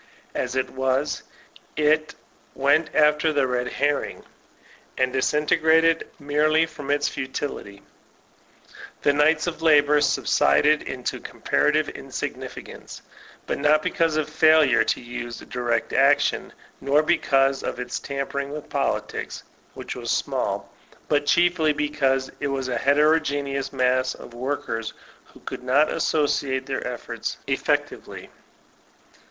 [0.33, 1.21] As it was,
[1.77, 2.15] it
[2.55, 4.23] "went after the red herring,"
[4.97, 7.83] and disintegrated merely from its futility.
[9.03, 13.03] 334 yOLTAIKINE lOL ClEYXB The Knights of Labor subsided into comparative in significance,
[13.47, 19.43] not because of failure to use direct action, nor because of its tampering with politics,
[19.75, 20.73] which was small,
[21.09, 24.93] but chiefly because it was a heterogeneous mass of workers
[25.25, 28.29] who could not associate their efforts effect ively.